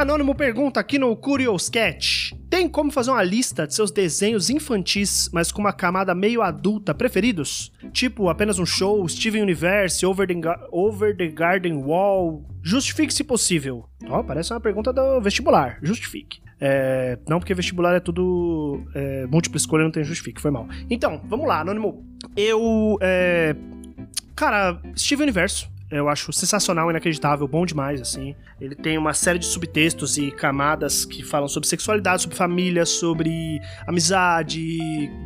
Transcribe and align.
Anônimo 0.00 0.34
pergunta 0.34 0.80
aqui 0.80 0.98
no 0.98 1.14
Curious 1.14 1.68
Cat. 1.68 2.34
Tem 2.48 2.68
como 2.68 2.90
fazer 2.90 3.10
uma 3.10 3.22
lista 3.22 3.66
de 3.66 3.74
seus 3.74 3.90
desenhos 3.90 4.48
infantis, 4.48 5.28
mas 5.32 5.52
com 5.52 5.60
uma 5.60 5.72
camada 5.72 6.14
meio 6.14 6.42
adulta 6.42 6.94
preferidos? 6.94 7.70
Tipo, 7.92 8.28
apenas 8.28 8.58
um 8.58 8.66
show, 8.66 9.06
Steven 9.08 9.42
Universe, 9.42 10.04
Over 10.04 10.26
the, 10.26 10.34
Over 10.70 11.16
the 11.16 11.28
Garden 11.28 11.74
Wall. 11.84 12.44
Justifique 12.62 13.12
se 13.12 13.22
possível. 13.22 13.84
Ó, 14.08 14.22
parece 14.22 14.52
uma 14.52 14.60
pergunta 14.60 14.92
do 14.92 15.20
vestibular. 15.20 15.78
Justifique. 15.82 16.40
É, 16.60 17.18
não, 17.28 17.38
porque 17.38 17.54
vestibular 17.54 17.94
é 17.94 18.00
tudo 18.00 18.84
é, 18.94 19.26
múltipla 19.26 19.56
escolha, 19.56 19.84
não 19.84 19.90
tem 19.90 20.04
justifique, 20.04 20.40
foi 20.40 20.50
mal. 20.50 20.68
Então, 20.88 21.20
vamos 21.24 21.46
lá, 21.46 21.60
Anônimo. 21.60 22.06
Eu. 22.36 22.98
É, 23.00 23.56
cara, 24.36 24.80
Steven 24.96 25.24
Universo. 25.24 25.71
Eu 25.92 26.08
acho 26.08 26.32
sensacional, 26.32 26.88
inacreditável, 26.90 27.46
bom 27.46 27.66
demais, 27.66 28.00
assim. 28.00 28.34
Ele 28.58 28.74
tem 28.74 28.96
uma 28.96 29.12
série 29.12 29.38
de 29.38 29.44
subtextos 29.44 30.16
e 30.16 30.30
camadas 30.30 31.04
que 31.04 31.22
falam 31.22 31.46
sobre 31.46 31.68
sexualidade, 31.68 32.22
sobre 32.22 32.36
família, 32.36 32.86
sobre 32.86 33.60
amizade, 33.86 34.78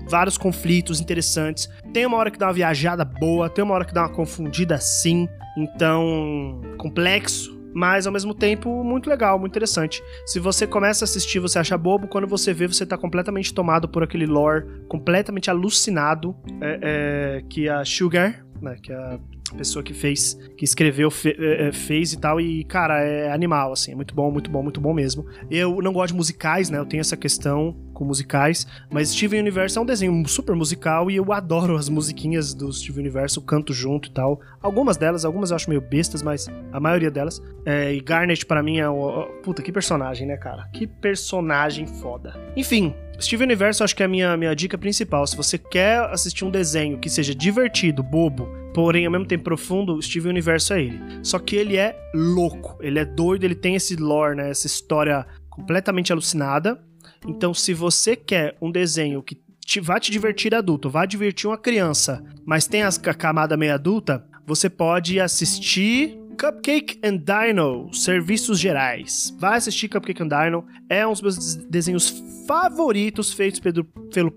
vários 0.09 0.37
conflitos 0.37 1.01
interessantes. 1.01 1.71
Tem 1.93 2.05
uma 2.05 2.17
hora 2.17 2.33
que 2.33 2.39
dá 2.39 2.47
uma 2.47 2.53
viajada 2.53 3.05
boa, 3.05 3.49
tem 3.49 3.63
uma 3.63 3.75
hora 3.75 3.85
que 3.85 3.95
dá 3.95 4.03
uma 4.03 4.13
confundida 4.13 4.77
sim. 4.81 5.29
Então, 5.57 6.61
complexo, 6.77 7.57
mas 7.73 8.07
ao 8.07 8.13
mesmo 8.13 8.35
tempo 8.35 8.83
muito 8.83 9.09
legal, 9.09 9.39
muito 9.39 9.53
interessante. 9.53 10.03
Se 10.25 10.41
você 10.41 10.67
começa 10.67 11.05
a 11.05 11.07
assistir, 11.07 11.39
você 11.39 11.61
acha 11.61 11.79
bobo, 11.79 12.09
quando 12.09 12.27
você 12.27 12.53
vê, 12.53 12.67
você 12.67 12.85
tá 12.85 12.99
completamente 12.99 13.55
tomado 13.55 13.89
por 13.89 14.03
aquele 14.03 14.27
lore, 14.27 14.67
completamente 14.89 15.49
alucinado, 15.49 16.35
é, 16.61 16.81
é, 16.83 17.43
que 17.49 17.69
a 17.69 17.85
Sugar, 17.85 18.45
né, 18.61 18.77
que 18.83 18.93
a 18.93 19.21
pessoa 19.55 19.83
que 19.83 19.93
fez, 19.95 20.39
que 20.57 20.65
escreveu, 20.65 21.11
fe- 21.11 21.37
é, 21.39 21.69
é, 21.69 21.73
fez 21.73 22.13
e 22.13 22.19
tal, 22.19 22.41
e 22.41 22.65
cara, 22.65 23.01
é 23.01 23.33
animal, 23.33 23.73
assim, 23.73 23.93
é 23.93 23.95
muito 23.95 24.15
bom, 24.15 24.31
muito 24.31 24.51
bom, 24.51 24.63
muito 24.63 24.81
bom 24.81 24.93
mesmo. 24.95 25.27
Eu 25.51 25.81
não 25.83 25.93
gosto 25.93 26.13
de 26.13 26.17
musicais, 26.17 26.71
né, 26.71 26.79
eu 26.79 26.87
tenho 26.87 27.01
essa 27.01 27.17
questão 27.17 27.77
com 27.95 28.05
musicais, 28.05 28.67
mas 28.91 29.09
Steven 29.09 29.41
Universe 29.41 29.79
é 29.79 29.81
um 29.81 29.87
desenho 29.87 30.27
super 30.29 30.55
musical 30.55 31.11
e 31.11 31.17
eu 31.17 31.33
adoro 31.33 31.77
as 31.77 31.89
musiquinhas 31.89 32.53
do 32.53 32.71
Steven 32.71 33.01
Universe, 33.01 33.39
eu 33.39 33.43
canto 33.43 33.73
junto 33.73 34.11
e 34.11 34.13
tal. 34.13 34.39
Algumas 34.61 34.99
delas, 34.99 35.25
algumas 35.25 35.51
eu 35.51 35.57
acho 35.57 35.71
meio 35.71 35.81
bestas, 35.81 36.23
mas 36.23 36.47
a 36.73 36.79
maioria 36.79 37.11
delas. 37.11 37.41
É, 37.65 37.95
e 37.95 38.01
Garnet 38.01 38.45
pra 38.45 38.63
mim 38.63 38.79
é 38.79 38.89
o. 38.89 39.25
Puta, 39.43 39.63
que 39.63 39.73
personagem, 39.73 40.27
né, 40.27 40.37
cara? 40.37 40.69
Que 40.75 40.87
personagem 40.87 41.87
foda. 41.87 42.35
Enfim, 42.55 42.95
Steven 43.19 43.47
Universe 43.47 43.81
eu 43.81 43.85
acho 43.85 43.97
que 43.97 44.03
é 44.03 44.07
a 44.07 44.09
minha, 44.09 44.37
minha 44.37 44.55
dica 44.55 44.77
principal. 44.77 45.27
Se 45.27 45.35
você 45.35 45.57
quer 45.57 46.01
assistir 46.11 46.45
um 46.45 46.51
desenho 46.51 46.99
que 46.99 47.09
seja 47.09 47.35
divertido, 47.35 48.03
bobo, 48.03 48.47
porém 48.77 49.07
ao 49.07 49.13
mesmo 49.13 49.27
tempo 49.27 49.43
profundo, 49.43 50.01
Steven 50.03 50.33
Universe 50.33 50.71
é 50.71 50.83
ele. 50.83 51.01
Só 51.23 51.39
que 51.39 51.57
ele 51.57 51.79
é 51.79 51.99
louco, 52.15 52.77
ele 52.83 52.99
é 52.99 53.07
doido, 53.07 53.45
ele 53.45 53.55
tem 53.55 53.75
esse 53.75 53.97
lore, 53.97 54.37
né? 54.37 54.51
Essa 54.51 54.67
história 54.67 55.27
completamente 55.49 56.13
alucinada. 56.13 56.79
Então, 57.27 57.55
se 57.55 57.73
você 57.73 58.15
quer 58.15 58.55
um 58.61 58.71
desenho 58.71 59.23
que 59.23 59.41
te, 59.65 59.81
vai 59.81 59.99
te 59.99 60.11
divertir 60.11 60.55
adulto, 60.55 60.91
vai 60.91 61.07
divertir 61.07 61.49
uma 61.49 61.57
criança, 61.57 62.23
mas 62.45 62.67
tem 62.67 62.83
a 62.83 62.91
camada 63.15 63.57
meio 63.57 63.73
adulta, 63.73 64.27
você 64.47 64.69
pode 64.69 65.19
assistir 65.19 66.19
Cupcake 66.39 67.01
and 67.03 67.17
Dino, 67.17 67.91
Serviços 67.95 68.61
Gerais. 68.61 69.35
Vai 69.41 69.57
assistir 69.57 69.89
Cupcake 69.89 70.23
and 70.23 70.29
Dino, 70.29 70.67
é 70.91 71.07
um 71.07 71.13
dos 71.13 71.23
meus 71.23 71.39
des- 71.39 71.57
desenhos 71.65 72.23
favoritos 72.47 73.33
feitos 73.33 73.59
pelo, 73.59 73.85
pelo 74.13 74.31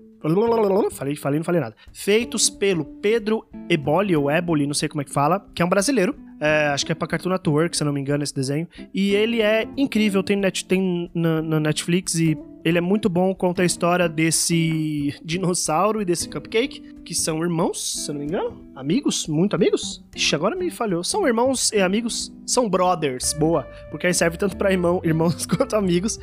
Falei, 0.90 1.16
falei, 1.16 1.38
não 1.38 1.44
falei 1.44 1.60
nada. 1.60 1.74
Feitos 1.92 2.50
pelo 2.50 2.84
Pedro 2.84 3.46
Eboli, 3.68 4.14
ou 4.14 4.30
Eboli, 4.30 4.66
não 4.66 4.74
sei 4.74 4.88
como 4.88 5.00
é 5.00 5.04
que 5.04 5.12
fala, 5.12 5.46
que 5.54 5.62
é 5.62 5.64
um 5.64 5.68
brasileiro. 5.68 6.14
É, 6.40 6.68
acho 6.68 6.86
que 6.86 6.92
é 6.92 6.94
pra 6.94 7.06
Cartoon 7.06 7.30
Network, 7.30 7.76
se 7.76 7.82
eu 7.82 7.86
não 7.86 7.92
me 7.92 8.00
engano, 8.00 8.22
esse 8.22 8.34
desenho. 8.34 8.66
E 8.94 9.14
ele 9.14 9.42
é 9.42 9.66
incrível, 9.76 10.22
tem, 10.22 10.36
net, 10.36 10.64
tem 10.64 11.10
na, 11.14 11.42
na 11.42 11.60
Netflix 11.60 12.14
e 12.14 12.36
ele 12.64 12.78
é 12.78 12.80
muito 12.80 13.08
bom, 13.08 13.34
conta 13.34 13.62
a 13.62 13.64
história 13.64 14.08
desse 14.08 15.14
dinossauro 15.24 16.02
e 16.02 16.04
desse 16.04 16.28
cupcake, 16.28 16.80
que 17.04 17.14
são 17.14 17.42
irmãos, 17.42 18.04
se 18.04 18.10
eu 18.10 18.14
não 18.14 18.20
me 18.20 18.26
engano. 18.26 18.62
Amigos? 18.74 19.26
Muito 19.26 19.54
amigos? 19.54 20.04
Ixi, 20.14 20.34
agora 20.34 20.54
me 20.54 20.70
falhou. 20.70 21.02
São 21.02 21.26
irmãos 21.26 21.72
e 21.72 21.80
amigos? 21.80 22.32
São 22.46 22.68
brothers, 22.68 23.32
boa. 23.32 23.62
Porque 23.90 24.06
aí 24.06 24.14
serve 24.14 24.36
tanto 24.36 24.56
pra 24.56 24.70
irmão, 24.70 25.00
irmãos 25.04 25.46
quanto 25.46 25.74
amigos. 25.74 26.18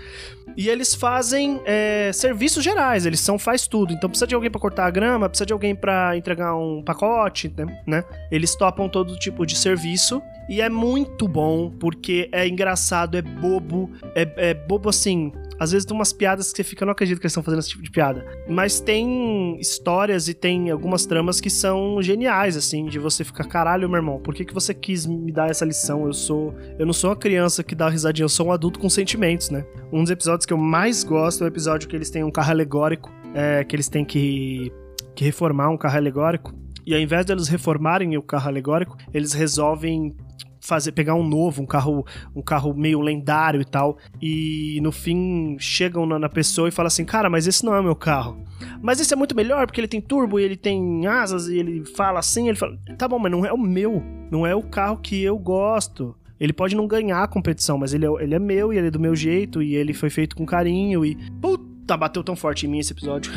E 0.55 0.69
eles 0.69 0.93
fazem 0.93 1.61
é, 1.65 2.11
serviços 2.13 2.63
gerais, 2.63 3.05
eles 3.05 3.19
são 3.19 3.37
faz 3.37 3.67
tudo. 3.67 3.93
Então 3.93 4.09
precisa 4.09 4.27
de 4.27 4.35
alguém 4.35 4.49
pra 4.49 4.59
cortar 4.59 4.85
a 4.85 4.91
grama, 4.91 5.29
precisa 5.29 5.45
de 5.45 5.53
alguém 5.53 5.75
pra 5.75 6.15
entregar 6.15 6.55
um 6.55 6.83
pacote, 6.83 7.53
né? 7.85 8.03
Eles 8.31 8.55
topam 8.55 8.87
todo 8.87 9.17
tipo 9.17 9.45
de 9.45 9.55
serviço. 9.55 10.21
E 10.49 10.61
é 10.61 10.69
muito 10.69 11.27
bom, 11.27 11.69
porque 11.69 12.29
é 12.31 12.47
engraçado, 12.47 13.17
é 13.17 13.21
bobo, 13.21 13.89
é, 14.15 14.49
é 14.49 14.53
bobo 14.53 14.89
assim. 14.89 15.31
Às 15.59 15.71
vezes 15.71 15.85
tem 15.85 15.95
umas 15.95 16.13
piadas 16.13 16.51
que 16.51 16.57
você 16.57 16.63
fica, 16.63 16.85
não 16.85 16.91
acredito 16.91 17.19
que 17.19 17.25
eles 17.25 17.31
estão 17.31 17.43
fazendo 17.43 17.59
esse 17.59 17.69
tipo 17.69 17.81
de 17.81 17.89
piada. 17.89 18.25
Mas 18.47 18.79
tem 18.79 19.59
histórias 19.59 20.27
e 20.27 20.33
tem 20.33 20.69
algumas 20.69 21.05
tramas 21.05 21.41
que 21.41 21.49
são 21.49 22.01
geniais, 22.01 22.55
assim, 22.55 22.85
de 22.85 22.99
você 22.99 23.23
ficar, 23.23 23.43
caralho, 23.45 23.89
meu 23.89 23.97
irmão, 23.97 24.19
por 24.19 24.35
que, 24.35 24.45
que 24.45 24.53
você 24.53 24.73
quis 24.73 25.05
me 25.05 25.31
dar 25.31 25.49
essa 25.49 25.65
lição? 25.65 26.05
Eu 26.05 26.13
sou. 26.13 26.53
Eu 26.77 26.85
não 26.85 26.93
sou 26.93 27.09
uma 27.09 27.15
criança 27.15 27.63
que 27.63 27.73
dá 27.73 27.89
risadinha, 27.89 28.25
eu 28.25 28.29
sou 28.29 28.47
um 28.47 28.51
adulto 28.51 28.79
com 28.79 28.89
sentimentos, 28.89 29.49
né? 29.49 29.65
Um 29.91 30.03
dos 30.03 30.11
episódios 30.11 30.45
que 30.45 30.53
eu 30.53 30.57
mais 30.57 31.03
gosto 31.03 31.43
é 31.43 31.45
o 31.45 31.47
episódio 31.47 31.89
que 31.89 31.95
eles 31.95 32.09
têm 32.09 32.23
um 32.23 32.31
carro 32.31 32.51
alegórico, 32.51 33.11
é, 33.33 33.63
que 33.63 33.75
eles 33.75 33.89
têm 33.89 34.05
que, 34.05 34.71
que 35.15 35.25
reformar 35.25 35.69
um 35.69 35.77
carro 35.77 35.97
alegórico. 35.97 36.53
E 36.87 36.95
ao 36.95 37.01
invés 37.01 37.25
deles 37.25 37.49
reformarem 37.49 38.15
o 38.15 38.21
carro 38.21 38.47
alegórico, 38.47 38.95
eles 39.13 39.33
resolvem 39.33 40.15
fazer 40.61 40.93
pegar 40.93 41.15
um 41.15 41.27
novo, 41.27 41.61
um 41.61 41.65
carro, 41.65 42.05
um 42.33 42.41
carro 42.41 42.73
meio 42.73 43.01
lendário 43.01 43.59
e 43.59 43.65
tal, 43.65 43.97
e 44.21 44.79
no 44.81 44.93
fim 44.93 45.57
chegam 45.59 46.05
na, 46.05 46.17
na 46.17 46.29
pessoa 46.29 46.69
e 46.69 46.71
falam 46.71 46.87
assim: 46.87 47.03
"Cara, 47.03 47.29
mas 47.29 47.45
esse 47.45 47.65
não 47.65 47.75
é 47.75 47.79
o 47.81 47.83
meu 47.83 47.95
carro". 47.95 48.41
Mas 48.81 49.01
esse 49.01 49.13
é 49.13 49.17
muito 49.17 49.35
melhor 49.35 49.67
porque 49.67 49.81
ele 49.81 49.87
tem 49.87 49.99
turbo 49.99 50.39
e 50.39 50.43
ele 50.43 50.55
tem 50.55 51.05
asas 51.07 51.49
e 51.49 51.57
ele 51.57 51.85
fala 51.85 52.19
assim, 52.19 52.47
ele 52.47 52.57
fala: 52.57 52.77
"Tá 52.97 53.05
bom, 53.05 53.19
mas 53.19 53.33
não 53.33 53.45
é 53.45 53.51
o 53.51 53.57
meu, 53.57 54.01
não 54.31 54.47
é 54.47 54.55
o 54.55 54.63
carro 54.63 54.97
que 54.97 55.21
eu 55.21 55.37
gosto". 55.37 56.15
Ele 56.39 56.53
pode 56.53 56.75
não 56.75 56.87
ganhar 56.87 57.23
a 57.23 57.27
competição, 57.27 57.77
mas 57.77 57.93
ele 57.93 58.05
é, 58.05 58.09
ele 58.23 58.35
é 58.35 58.39
meu 58.39 58.71
e 58.71 58.77
ele 58.77 58.87
é 58.87 58.91
do 58.91 58.99
meu 58.99 59.15
jeito 59.15 59.61
e 59.61 59.75
ele 59.75 59.93
foi 59.93 60.09
feito 60.09 60.35
com 60.35 60.45
carinho 60.45 61.03
e 61.03 61.17
puta, 61.41 61.66
bateu 61.95 62.23
tão 62.23 62.35
forte 62.35 62.65
em 62.65 62.69
mim 62.69 62.79
esse 62.79 62.91
episódio. 62.91 63.31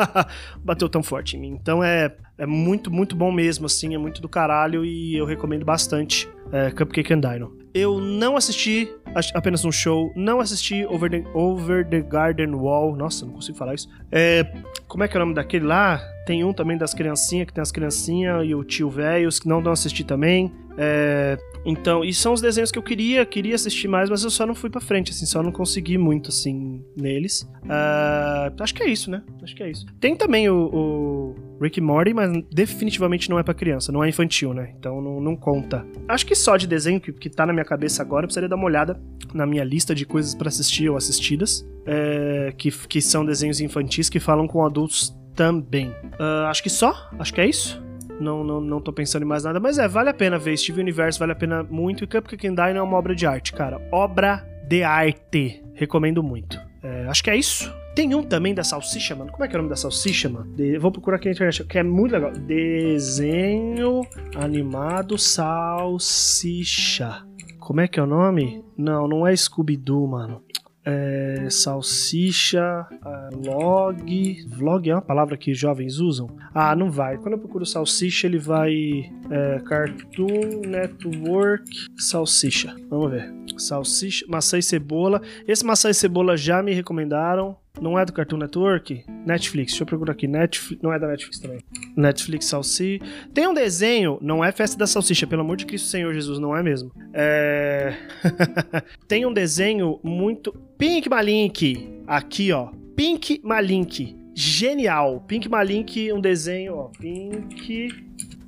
bateu 0.62 0.88
tão 0.88 1.02
forte 1.02 1.36
em 1.36 1.40
mim. 1.40 1.58
Então 1.60 1.82
é 1.82 2.12
é 2.38 2.44
muito, 2.44 2.90
muito 2.90 3.16
bom 3.16 3.32
mesmo, 3.32 3.66
assim, 3.66 3.94
é 3.94 3.98
muito 3.98 4.20
do 4.20 4.28
caralho 4.28 4.84
e 4.84 5.16
eu 5.16 5.24
recomendo 5.24 5.64
bastante 5.64 6.28
é, 6.52 6.70
Cupcake 6.70 7.12
and 7.12 7.20
Dino. 7.20 7.56
Eu 7.72 7.98
não 7.98 8.36
assisti 8.36 8.90
apenas 9.34 9.64
um 9.64 9.72
show, 9.72 10.12
não 10.14 10.40
assisti 10.40 10.84
Over 10.86 11.10
the, 11.10 11.24
Over 11.34 11.86
the 11.88 12.00
Garden 12.00 12.54
Wall, 12.54 12.94
nossa, 12.94 13.24
não 13.24 13.34
consigo 13.34 13.56
falar 13.56 13.74
isso. 13.74 13.88
É, 14.12 14.44
como 14.86 15.04
é 15.04 15.08
que 15.08 15.16
é 15.16 15.18
o 15.18 15.20
nome 15.20 15.34
daquele 15.34 15.64
lá? 15.64 16.00
Tem 16.26 16.42
um 16.42 16.52
também 16.52 16.76
das 16.76 16.92
criancinhas, 16.92 17.46
que 17.46 17.52
tem 17.52 17.62
as 17.62 17.70
criancinhas 17.70 18.44
e 18.44 18.52
o 18.52 18.64
tio 18.64 18.90
velhos, 18.90 19.38
que 19.38 19.46
não 19.48 19.60
não 19.60 19.70
assisti 19.70 20.02
também. 20.02 20.52
É, 20.76 21.38
então, 21.64 22.04
e 22.04 22.12
são 22.12 22.32
os 22.32 22.40
desenhos 22.40 22.70
que 22.70 22.78
eu 22.78 22.82
queria, 22.82 23.24
queria 23.24 23.54
assistir 23.54 23.88
mais, 23.88 24.10
mas 24.10 24.24
eu 24.24 24.30
só 24.30 24.44
não 24.44 24.54
fui 24.54 24.68
pra 24.68 24.80
frente, 24.80 25.12
assim, 25.12 25.24
só 25.24 25.42
não 25.42 25.50
consegui 25.50 25.96
muito, 25.96 26.28
assim, 26.28 26.84
neles. 26.96 27.48
Ah, 27.68 28.52
acho 28.60 28.74
que 28.74 28.82
é 28.82 28.88
isso, 28.88 29.10
né? 29.10 29.22
Acho 29.42 29.54
que 29.54 29.62
é 29.62 29.70
isso. 29.70 29.86
Tem 30.00 30.16
também 30.16 30.50
o, 30.50 30.56
o 30.56 31.36
Rick 31.62 31.80
Morty, 31.80 32.12
mas 32.12 32.30
definitivamente 32.52 33.30
não 33.30 33.38
é 33.38 33.44
pra 33.44 33.54
criança, 33.54 33.90
não 33.90 34.02
é 34.04 34.08
infantil, 34.08 34.52
né? 34.52 34.74
Então 34.78 35.00
não, 35.00 35.20
não 35.20 35.36
conta. 35.36 35.86
Acho 36.08 36.26
que 36.26 36.34
só 36.34 36.56
de 36.56 36.66
desenho 36.66 37.00
que, 37.00 37.12
que 37.12 37.30
tá 37.30 37.46
na 37.46 37.52
minha 37.52 37.64
cabeça 37.64 38.02
agora, 38.02 38.24
eu 38.24 38.26
precisaria 38.26 38.48
dar 38.48 38.56
uma 38.56 38.66
olhada 38.66 39.00
na 39.32 39.46
minha 39.46 39.64
lista 39.64 39.94
de 39.94 40.04
coisas 40.04 40.34
pra 40.34 40.48
assistir 40.48 40.90
ou 40.90 40.96
assistidas, 40.96 41.66
é, 41.86 42.52
que, 42.58 42.70
que 42.70 43.00
são 43.00 43.24
desenhos 43.24 43.60
infantis 43.60 44.10
que 44.10 44.18
falam 44.20 44.46
com 44.46 44.64
adultos 44.64 45.16
também. 45.36 45.94
Ah, 46.18 46.48
acho 46.50 46.62
que 46.62 46.70
só, 46.70 47.08
acho 47.18 47.32
que 47.32 47.40
é 47.40 47.46
isso. 47.46 47.82
Não, 48.18 48.42
não, 48.42 48.60
não 48.62 48.80
tô 48.80 48.92
pensando 48.92 49.22
em 49.22 49.26
mais 49.26 49.44
nada, 49.44 49.60
mas 49.60 49.78
é, 49.78 49.86
vale 49.86 50.08
a 50.08 50.14
pena 50.14 50.38
ver. 50.38 50.56
Steven 50.56 50.80
Universe 50.82 51.18
vale 51.18 51.32
a 51.32 51.36
pena 51.36 51.62
muito. 51.62 52.02
E 52.02 52.06
Cupcake 52.06 52.48
and 52.48 52.54
Dino 52.54 52.78
é 52.78 52.82
uma 52.82 52.96
obra 52.96 53.14
de 53.14 53.26
arte, 53.26 53.52
cara. 53.52 53.78
Obra 53.92 54.44
de 54.66 54.82
arte. 54.82 55.62
Recomendo 55.74 56.22
muito. 56.22 56.58
É, 56.82 57.06
acho 57.08 57.22
que 57.22 57.30
é 57.30 57.36
isso. 57.36 57.70
Tem 57.94 58.14
um 58.14 58.22
também 58.22 58.54
da 58.54 58.64
salsicha, 58.64 59.14
mano. 59.14 59.30
Como 59.32 59.44
é 59.44 59.48
que 59.48 59.54
é 59.54 59.58
o 59.58 59.62
nome 59.62 59.70
da 59.70 59.76
salsicha, 59.76 60.28
mano? 60.28 60.50
De- 60.54 60.78
vou 60.78 60.90
procurar 60.90 61.16
aqui 61.18 61.26
na 61.26 61.32
internet, 61.32 61.64
que 61.64 61.78
é 61.78 61.82
muito 61.82 62.12
legal. 62.12 62.30
Desenho 62.32 64.02
animado 64.34 65.18
salsicha. 65.18 67.22
Como 67.58 67.80
é 67.80 67.88
que 67.88 67.98
é 67.98 68.02
o 68.02 68.06
nome? 68.06 68.62
Não, 68.78 69.08
não 69.08 69.26
é 69.26 69.34
Scooby-Doo, 69.34 70.06
mano. 70.06 70.42
É, 70.88 71.48
salsicha, 71.50 72.86
ah, 73.02 73.28
vlog. 73.32 74.46
Vlog 74.46 74.88
é 74.88 74.94
uma 74.94 75.02
palavra 75.02 75.36
que 75.36 75.52
jovens 75.52 75.98
usam? 75.98 76.28
Ah, 76.54 76.76
não 76.76 76.92
vai. 76.92 77.18
Quando 77.18 77.32
eu 77.32 77.40
procuro 77.40 77.66
salsicha, 77.66 78.28
ele 78.28 78.38
vai. 78.38 79.10
É, 79.30 79.60
Cartoon 79.60 80.62
Network 80.66 81.70
Salsicha. 81.98 82.74
Vamos 82.88 83.10
ver. 83.10 83.32
Salsicha, 83.58 84.24
maçã 84.28 84.58
e 84.58 84.62
cebola. 84.62 85.20
Esse 85.46 85.64
maçã 85.64 85.90
e 85.90 85.94
cebola 85.94 86.36
já 86.36 86.62
me 86.62 86.72
recomendaram. 86.72 87.56
Não 87.80 87.98
é 87.98 88.04
do 88.04 88.12
Cartoon 88.12 88.38
Network? 88.38 89.04
Netflix, 89.26 89.72
deixa 89.72 89.82
eu 89.82 89.86
procurar 89.86 90.12
aqui. 90.12 90.26
Netflix, 90.26 90.82
não 90.82 90.92
é 90.92 90.98
da 90.98 91.08
Netflix 91.08 91.38
também. 91.38 91.58
Netflix 91.96 92.46
Salsi. 92.46 93.00
Tem 93.34 93.46
um 93.46 93.54
desenho, 93.54 94.18
não 94.22 94.44
é 94.44 94.50
Festa 94.50 94.78
da 94.78 94.86
Salsicha, 94.86 95.26
pelo 95.26 95.42
amor 95.42 95.56
de 95.56 95.66
Cristo 95.66 95.88
Senhor 95.88 96.12
Jesus, 96.14 96.38
não 96.38 96.56
é 96.56 96.62
mesmo? 96.62 96.90
É. 97.12 97.94
Tem 99.06 99.26
um 99.26 99.32
desenho 99.32 100.00
muito. 100.02 100.54
Pink 100.78 101.08
Malink, 101.08 102.02
aqui 102.06 102.52
ó. 102.52 102.70
Pink 102.94 103.40
Malink. 103.44 104.16
Genial. 104.34 105.24
Pink 105.26 105.48
Malink, 105.48 106.12
um 106.12 106.20
desenho, 106.20 106.74
ó. 106.76 106.90
Pink. 106.98 107.88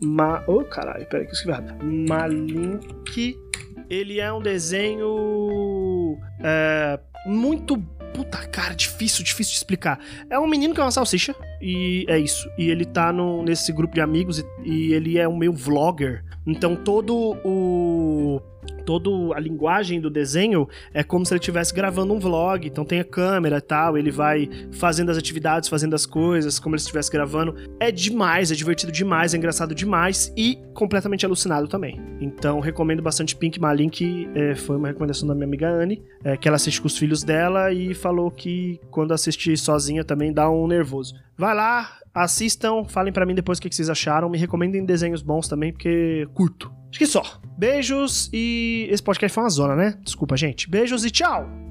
Ma... 0.01 0.43
Oh, 0.47 0.65
caralho, 0.65 1.07
peraí 1.07 1.25
que 1.27 1.33
eu 1.33 1.35
escrevi 1.35 1.61
errado. 1.61 1.85
Malink. 1.85 3.39
Ele 3.91 4.21
é 4.21 4.33
um 4.33 4.41
desenho. 4.41 6.19
É, 6.41 6.99
muito 7.27 7.77
Puta, 8.19 8.39
cara, 8.49 8.75
difícil, 8.75 9.23
difícil 9.23 9.53
de 9.53 9.59
explicar. 9.59 10.01
É 10.29 10.37
um 10.39 10.47
menino 10.49 10.75
que 10.75 10.81
é 10.81 10.83
uma 10.83 10.91
salsicha, 10.91 11.37
e 11.63 12.05
é 12.09 12.19
isso. 12.19 12.51
E 12.59 12.69
ele 12.69 12.85
tá 12.85 13.13
no, 13.13 13.45
nesse 13.45 13.73
grupo 13.73 13.95
de 13.95 14.01
amigos, 14.01 14.41
e, 14.41 14.45
e 14.65 14.93
ele 14.93 15.19
é 15.19 15.29
um 15.29 15.37
meio 15.37 15.53
vlogger. 15.53 16.25
Então 16.45 16.75
todo 16.75 17.37
o 17.45 18.41
toda 18.89 19.37
a 19.37 19.39
linguagem 19.39 20.01
do 20.01 20.09
desenho 20.09 20.67
é 20.95 21.05
como 21.05 21.27
se 21.27 21.35
ele 21.35 21.41
estivesse 21.41 21.75
gravando 21.75 22.15
um 22.15 22.19
vlog. 22.19 22.67
Então 22.67 22.87
tem 22.87 23.01
a 23.01 23.05
câmera 23.05 23.59
e 23.59 23.61
tal, 23.61 23.99
ele 23.99 24.11
vai 24.11 24.49
fazendo 24.73 25.11
as 25.11 25.19
atividades, 25.19 25.69
fazendo 25.69 25.93
as 25.93 26.07
coisas, 26.07 26.59
como 26.59 26.75
ele 26.75 26.81
estivesse 26.81 27.13
gravando. 27.13 27.55
É 27.79 27.93
demais, 27.93 28.51
é 28.51 28.55
divertido 28.55 28.91
demais, 28.91 29.35
é 29.35 29.37
engraçado 29.37 29.75
demais 29.75 30.33
e 30.35 30.59
completamente 30.73 31.27
alucinado 31.27 31.69
também. 31.69 32.01
Então 32.19 32.61
recomendo 32.61 33.03
bastante 33.03 33.37
Pink 33.37 33.61
Malink, 33.61 34.27
é, 34.35 34.55
foi 34.55 34.79
uma 34.79 34.89
recomendação 34.89 35.29
da 35.29 35.35
minha 35.35 35.47
amiga 35.47 35.69
Anne, 35.69 36.03
é, 36.25 36.39
que 36.39 36.49
ela 36.49 36.57
assiste 36.57 36.81
com 36.81 36.87
os 36.87 36.97
filhos 36.97 37.23
dela 37.23 37.71
e 37.71 37.93
falou 37.93 38.31
que 38.31 38.81
quando 38.91 39.13
assistir 39.13 39.59
sozinha 39.59 40.03
também 40.03 40.33
dá 40.33 40.49
um 40.49 40.67
nervoso. 40.67 41.15
Vai 41.37 41.55
lá, 41.55 41.99
assistam, 42.15 42.85
falem 42.85 43.13
para 43.13 43.27
mim 43.27 43.35
depois 43.35 43.59
o 43.59 43.61
que 43.61 43.71
vocês 43.71 43.91
acharam, 43.91 44.31
me 44.31 44.39
recomendem 44.39 44.83
desenhos 44.87 45.21
bons 45.21 45.47
também, 45.47 45.73
porque 45.73 46.27
curto. 46.33 46.78
Acho 46.91 46.99
que 46.99 47.07
só. 47.07 47.23
Beijos 47.59 48.31
e. 48.33 48.89
Esse 48.91 49.03
podcast 49.03 49.35
foi 49.35 49.43
uma 49.45 49.51
zona, 49.51 49.77
né? 49.77 49.99
Desculpa, 50.03 50.37
gente. 50.37 50.69
Beijos 50.71 51.05
e 51.05 51.11
tchau! 51.11 51.68